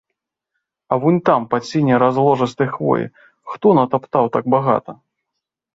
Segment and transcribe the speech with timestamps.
[0.93, 3.09] А вунь там, пад сіняй разложыстай хвояй,
[3.53, 4.91] хто натаптаў так багата?